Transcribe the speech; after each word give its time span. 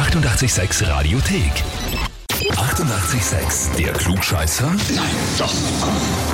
886 0.00 0.88
Radiothek. 0.88 1.52
88,6. 2.52 3.76
Der 3.76 3.92
Klugscheißer? 3.92 4.70
Nein, 4.94 5.10
doch. 5.38 5.52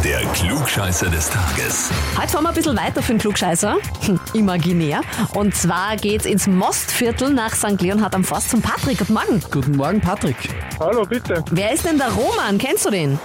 Der 0.05 0.21
Klugscheißer 0.21 1.11
des 1.11 1.29
Tages. 1.29 1.91
Heute 2.17 2.29
fahren 2.29 2.45
wir 2.45 2.51
ein 2.51 2.55
bisschen 2.55 2.77
weiter 2.77 3.03
für 3.03 3.15
den 3.15 3.19
Klugscheißer. 3.19 3.77
Hm, 4.07 4.21
imaginär. 4.35 5.01
Und 5.35 5.57
zwar 5.57 5.97
geht's 5.97 6.27
ins 6.27 6.47
Mostviertel 6.47 7.31
nach 7.31 7.57
St. 7.57 7.81
Leonhard 7.81 8.15
am 8.15 8.23
Forst 8.23 8.51
zum 8.51 8.63
Patrick. 8.63 8.99
Guten 8.99 9.15
Morgen. 9.15 9.43
Guten 9.51 9.77
Morgen, 9.77 10.01
Patrick. 10.01 10.37
Hallo, 10.79 11.03
bitte. 11.03 11.45
Wer 11.51 11.73
ist 11.73 11.85
denn 11.85 11.99
der 11.99 12.13
Roman? 12.13 12.59
Kennst 12.59 12.87
du 12.87 12.91
den? 12.91 13.19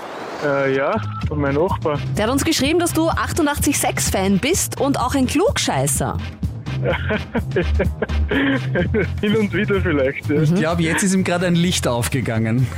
Äh, 0.43 0.75
ja, 0.75 0.95
von 1.27 1.39
meinem 1.39 1.67
Nachbar. 1.67 1.99
Der 2.17 2.25
hat 2.25 2.31
uns 2.31 2.43
geschrieben, 2.43 2.79
dass 2.79 2.93
du 2.93 3.11
88.6-Fan 3.11 4.39
bist 4.39 4.81
und 4.81 4.99
auch 4.99 5.13
ein 5.13 5.27
Klugscheißer. 5.27 6.17
Hin 9.21 9.37
und 9.37 9.53
wieder 9.53 9.79
vielleicht. 9.81 10.27
Ja. 10.29 10.41
Ich 10.41 10.55
glaube, 10.55 10.81
jetzt 10.83 11.03
ist 11.03 11.13
ihm 11.13 11.23
gerade 11.23 11.47
ein 11.47 11.55
Licht 11.55 11.87
aufgegangen. 11.87 12.67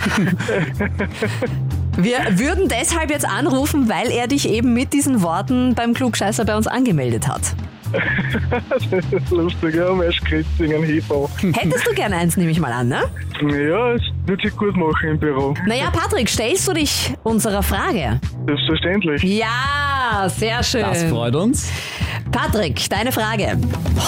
Wir 1.98 2.40
würden 2.40 2.70
deshalb 2.70 3.12
jetzt 3.12 3.28
anrufen, 3.28 3.88
weil 3.88 4.10
er 4.12 4.28
dich 4.28 4.50
eben 4.50 4.74
mit 4.74 4.94
diesen 4.94 5.22
Worten 5.22 5.76
beim 5.76 5.94
Klugscheißer 5.94 6.44
bei 6.44 6.58
uns 6.58 6.66
angemeldet 6.68 7.28
hat. 7.28 7.54
das 8.70 8.84
ist 9.12 9.30
lustig, 9.30 9.76
ja, 9.76 9.94
Maischkritzing, 9.94 10.74
ein 10.74 10.84
Hefe. 10.84 11.30
Hättest 11.54 11.88
du 11.88 11.94
gerne 11.94 12.18
eins, 12.18 12.36
nehme 12.38 12.50
ich 12.50 12.60
mal 12.60 12.72
an, 12.72 12.88
ne? 12.88 13.04
Ja, 13.42 13.94
es 13.94 14.02
wird 14.26 14.42
sich 14.42 14.56
gut 14.56 14.76
machen 14.76 15.10
im 15.10 15.20
Büro. 15.20 15.54
Naja, 15.68 15.92
Patrick, 15.92 16.28
stellst 16.28 16.68
du 16.68 16.74
dich 16.74 17.14
unserer 17.24 17.62
Frage? 17.62 18.20
Selbstverständlich. 18.48 19.22
Ja, 19.24 20.28
sehr 20.28 20.64
schön. 20.64 20.82
Das 20.82 21.04
freut 21.04 21.36
uns. 21.36 21.72
Patrick, 22.34 22.90
deine 22.90 23.12
Frage. 23.12 23.60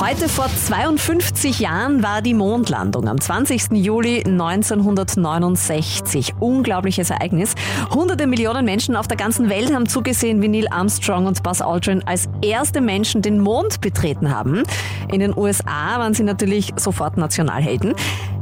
Heute 0.02 0.28
vor 0.28 0.48
52 0.48 1.60
Jahren 1.60 2.02
war 2.02 2.24
die 2.24 2.34
Mondlandung 2.34 3.08
am 3.08 3.22
20. 3.22 3.74
Juli 3.74 4.24
1969. 4.26 6.34
Unglaubliches 6.40 7.12
Ereignis. 7.12 7.54
Hunderte 7.94 8.26
Millionen 8.26 8.66
Menschen 8.66 8.96
auf 8.96 9.08
der 9.08 9.18
ganzen 9.18 9.50
Welt 9.50 9.72
haben 9.72 9.88
zugesehen, 9.88 10.42
wie 10.42 10.48
Neil 10.48 10.68
Armstrong 10.70 11.28
und 11.28 11.44
Buzz 11.44 11.62
Aldrin 11.62 12.02
als 12.08 12.28
erste 12.42 12.82
Menschen 12.82 13.22
den 13.22 13.40
Mond 13.40 13.80
betreten 13.80 14.36
haben. 14.36 14.64
In 15.12 15.20
den 15.20 15.38
USA 15.38 16.00
waren 16.00 16.16
sie 16.16 16.24
natürlich 16.24 16.74
sofort 16.78 17.18
Nationalhelden. 17.18 17.94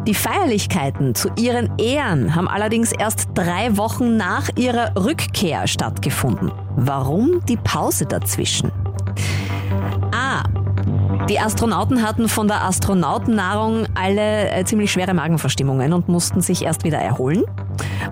Die 0.08 0.16
Feierlichkeiten 0.16 1.14
zu 1.14 1.30
ihren 1.36 1.78
Ehren 1.78 2.36
haben 2.36 2.48
allerdings 2.48 2.94
erst 2.94 3.28
drei 3.34 3.76
Wochen 3.78 4.16
nach 4.16 4.50
ihrer 4.56 4.96
Rückkehr 4.96 5.68
stattgefunden. 5.68 6.54
Warum 6.78 7.44
die 7.46 7.58
Pause 7.58 8.06
dazwischen? 8.06 8.72
Die 11.30 11.40
Astronauten 11.40 12.04
hatten 12.04 12.28
von 12.28 12.50
der 12.50 12.64
Astronautennahrung 12.66 13.86
alle 13.96 14.50
äh, 14.50 14.66
ziemlich 14.66 14.92
schwere 14.92 15.14
Magenverstimmungen 15.14 15.94
und 15.94 16.10
mussten 16.10 16.42
sich 16.42 16.64
erst 16.64 16.84
wieder 16.84 16.98
erholen. 16.98 17.44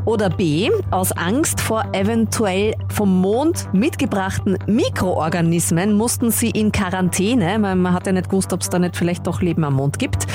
Oder 0.05 0.29
B. 0.29 0.69
Aus 0.91 1.11
Angst 1.11 1.59
vor 1.59 1.83
eventuell 1.91 2.73
vom 2.87 3.19
Mond 3.19 3.67
mitgebrachten 3.73 4.57
Mikroorganismen 4.65 5.93
mussten 5.93 6.31
sie 6.31 6.51
in 6.51 6.71
Quarantäne, 6.71 7.57
weil 7.59 7.75
man 7.75 7.93
hat 7.93 8.07
ja 8.07 8.13
nicht 8.13 8.29
gewusst, 8.29 8.53
ob 8.53 8.61
es 8.61 8.69
da 8.69 8.79
nicht 8.79 8.95
vielleicht 8.95 9.27
doch 9.27 9.41
Leben 9.41 9.65
am 9.65 9.73
Mond 9.73 9.99
gibt. 9.99 10.25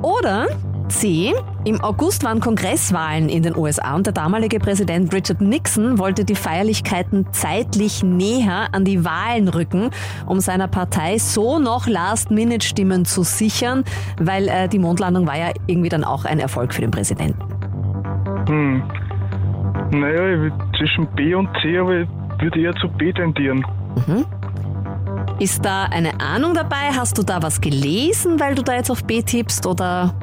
Oder 0.00 0.46
C. 0.92 1.32
Im 1.64 1.80
August 1.80 2.22
waren 2.22 2.40
Kongresswahlen 2.40 3.28
in 3.28 3.42
den 3.42 3.56
USA 3.56 3.96
und 3.96 4.06
der 4.06 4.12
damalige 4.12 4.58
Präsident 4.60 5.12
Richard 5.12 5.40
Nixon 5.40 5.98
wollte 5.98 6.24
die 6.24 6.34
Feierlichkeiten 6.34 7.26
zeitlich 7.32 8.02
näher 8.02 8.68
an 8.72 8.84
die 8.84 9.04
Wahlen 9.04 9.48
rücken, 9.48 9.90
um 10.26 10.40
seiner 10.40 10.68
Partei 10.68 11.18
so 11.18 11.58
noch 11.58 11.86
Last-Minute-Stimmen 11.86 13.06
zu 13.06 13.22
sichern, 13.22 13.84
weil 14.18 14.48
äh, 14.48 14.68
die 14.68 14.78
Mondlandung 14.78 15.26
war 15.26 15.38
ja 15.38 15.52
irgendwie 15.66 15.88
dann 15.88 16.04
auch 16.04 16.26
ein 16.26 16.38
Erfolg 16.38 16.74
für 16.74 16.82
den 16.82 16.90
Präsidenten. 16.90 17.40
Hm. 18.48 18.82
Naja, 19.92 20.50
zwischen 20.76 21.06
B 21.16 21.34
und 21.34 21.48
C, 21.62 21.78
aber 21.78 22.02
ich 22.02 22.08
würde 22.40 22.60
eher 22.60 22.74
zu 22.76 22.88
B 22.88 23.12
tendieren. 23.12 23.64
Ist 25.38 25.64
da 25.64 25.84
eine 25.84 26.20
Ahnung 26.20 26.54
dabei? 26.54 26.90
Hast 26.96 27.16
du 27.16 27.22
da 27.22 27.42
was 27.42 27.60
gelesen, 27.60 28.40
weil 28.40 28.54
du 28.54 28.62
da 28.62 28.74
jetzt 28.74 28.90
auf 28.90 29.04
B 29.04 29.22
tippst 29.22 29.66
oder? 29.66 30.14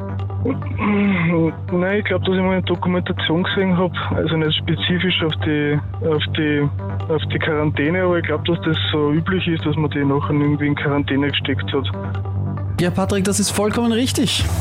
Hm, 0.44 1.54
Nein, 1.72 2.00
ich 2.00 2.06
glaube, 2.06 2.26
dass 2.26 2.36
ich 2.36 2.42
mal 2.42 2.54
eine 2.54 2.62
Dokumentation 2.64 3.44
gesehen 3.44 3.78
habe, 3.78 3.94
also 4.16 4.38
nicht 4.38 4.58
spezifisch 4.58 5.22
auf 5.24 5.34
die, 5.46 5.80
auf 6.06 6.24
die, 6.38 6.70
auf 7.10 7.22
die 7.34 7.40
Quarantäne, 7.40 8.04
aber 8.04 8.20
ich 8.20 8.26
glaube, 8.26 8.44
dass 8.46 8.60
das 8.62 8.78
so 8.92 9.12
üblich 9.12 9.46
ist, 9.48 9.66
dass 9.66 9.76
man 9.76 9.90
die 9.92 10.04
nachher 10.04 10.34
irgendwie 10.34 10.68
in 10.68 10.76
Quarantäne 10.76 11.28
gesteckt 11.28 11.72
hat. 11.74 12.39
Ja, 12.80 12.90
Patrick, 12.92 13.26
das 13.26 13.42
ist 13.42 13.50
vollkommen 13.50 13.92
richtig. 13.92 14.46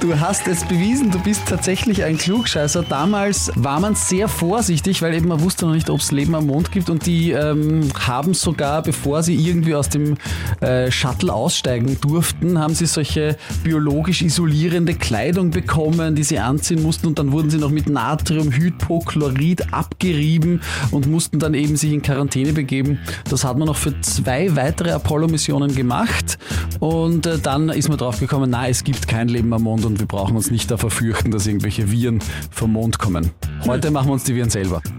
Du 0.00 0.20
hast 0.20 0.46
es 0.46 0.64
bewiesen, 0.64 1.10
du 1.10 1.18
bist 1.18 1.42
tatsächlich 1.48 2.04
ein 2.04 2.18
Klugscheißer. 2.18 2.82
Damals 2.82 3.50
war 3.56 3.80
man 3.80 3.94
sehr 3.94 4.28
vorsichtig, 4.28 5.02
weil 5.02 5.14
eben 5.14 5.28
man 5.28 5.40
wusste 5.40 5.66
noch 5.66 5.74
nicht, 5.74 5.90
ob 5.90 6.00
es 6.00 6.12
Leben 6.12 6.34
am 6.34 6.46
Mond 6.46 6.70
gibt 6.70 6.90
und 6.90 7.06
die 7.06 7.32
ähm, 7.32 7.88
haben 7.98 8.34
sogar, 8.34 8.82
bevor 8.82 9.22
sie 9.22 9.34
irgendwie 9.34 9.74
aus 9.74 9.88
dem 9.88 10.16
äh, 10.60 10.90
Shuttle 10.90 11.32
aussteigen 11.32 11.98
durften, 12.00 12.58
haben 12.58 12.74
sie 12.74 12.86
solche 12.86 13.36
biologisch 13.64 14.22
isolierende 14.22 14.94
Kleidung 14.94 15.50
bekommen, 15.50 16.14
die 16.14 16.24
sie 16.24 16.38
anziehen 16.38 16.82
mussten 16.82 17.08
und 17.08 17.18
dann 17.18 17.32
wurden 17.32 17.50
sie 17.50 17.58
noch 17.58 17.70
mit 17.70 17.88
Natriumhypochlorid 17.88 19.72
abgerieben 19.72 20.60
und 20.90 21.08
mussten 21.08 21.38
dann 21.38 21.54
eben 21.54 21.76
sich 21.76 21.92
in 21.92 22.02
Quarantäne 22.02 22.52
begeben. 22.52 23.00
Das 23.28 23.42
hat 23.44 23.58
man 23.58 23.66
noch 23.66 23.76
für 23.76 24.00
zwei 24.02 24.54
weitere 24.54 24.90
Apollo-Missionen 25.16 25.74
gemacht 25.74 26.36
und 26.78 27.24
äh, 27.24 27.38
dann 27.38 27.70
ist 27.70 27.88
man 27.88 27.96
drauf 27.96 28.20
gekommen, 28.20 28.50
na, 28.50 28.68
es 28.68 28.84
gibt 28.84 29.08
kein 29.08 29.28
Leben 29.28 29.50
am 29.54 29.62
Mond 29.62 29.86
und 29.86 29.98
wir 29.98 30.06
brauchen 30.06 30.36
uns 30.36 30.50
nicht 30.50 30.70
davor 30.70 30.90
fürchten, 30.90 31.30
dass 31.30 31.46
irgendwelche 31.46 31.90
Viren 31.90 32.20
vom 32.50 32.74
Mond 32.74 32.98
kommen. 32.98 33.30
Heute 33.64 33.90
machen 33.90 34.08
wir 34.08 34.12
uns 34.12 34.24
die 34.24 34.34
Viren 34.34 34.50
selber. 34.50 34.82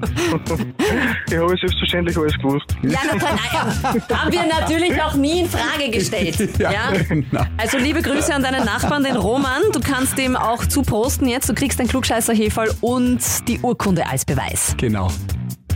Ich 1.30 1.36
habe 1.36 1.50
selbstverständlich 1.58 2.18
alles 2.18 2.34
gewusst. 2.38 2.66
Ja, 2.82 3.00
na, 3.20 4.18
haben 4.18 4.32
wir 4.32 4.46
natürlich 4.48 5.02
auch 5.02 5.14
nie 5.16 5.42
in 5.42 5.46
Frage 5.48 5.92
gestellt. 5.92 6.38
Ja, 6.58 6.92
genau. 7.08 7.44
Also 7.58 7.78
liebe 7.78 8.02
Grüße 8.02 8.34
an 8.34 8.42
deinen 8.42 8.64
Nachbarn, 8.64 9.04
den 9.04 9.18
Roman. 9.18 9.62
Du 9.74 9.80
kannst 9.82 10.18
dem 10.18 10.36
auch 10.36 10.66
zuposten 10.66 11.28
jetzt. 11.28 11.50
Du 11.50 11.54
kriegst 11.54 11.78
den 11.80 11.88
klugscheißer 11.88 12.34
Heferl 12.34 12.74
und 12.82 13.20
die 13.48 13.60
Urkunde 13.60 14.08
als 14.10 14.24
Beweis. 14.24 14.74
Genau. 14.78 15.12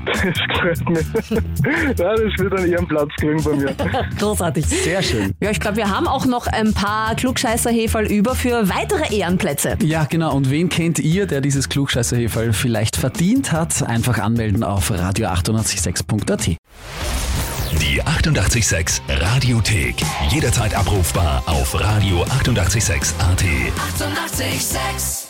Das 0.05 0.21
gefällt 0.21 0.89
mir. 0.89 1.01
Ja, 1.97 2.15
das 2.15 2.37
wird 2.37 2.57
einen 2.57 2.71
Ehrenplatz 2.71 3.09
kriegen 3.19 3.43
bei 3.43 3.55
mir. 3.55 3.75
Großartig. 4.19 4.65
Sehr 4.65 5.01
schön. 5.01 5.33
Ja, 5.41 5.51
ich 5.51 5.59
glaube, 5.59 5.77
wir 5.77 5.89
haben 5.89 6.07
auch 6.07 6.25
noch 6.25 6.47
ein 6.47 6.73
paar 6.73 7.15
klugscheißer 7.15 7.71
über 8.09 8.35
für 8.35 8.69
weitere 8.69 9.13
Ehrenplätze. 9.15 9.77
Ja, 9.83 10.05
genau. 10.05 10.35
Und 10.35 10.49
wen 10.49 10.69
kennt 10.69 10.99
ihr, 10.99 11.27
der 11.27 11.41
dieses 11.41 11.69
Klugscheißerheferl 11.69 12.53
vielleicht 12.53 12.95
verdient 12.97 13.51
hat? 13.51 13.83
Einfach 13.83 14.19
anmelden 14.19 14.63
auf 14.63 14.91
radio886.at. 14.91 16.45
Die 17.79 18.03
88,6 18.03 19.01
Radiothek. 19.09 19.95
Jederzeit 20.29 20.75
abrufbar 20.75 21.43
auf 21.45 21.73
radio886.at. 21.75 23.43
88,6. 23.43 24.41
Eighty-eight, 24.41 24.61
sex. 24.61 25.20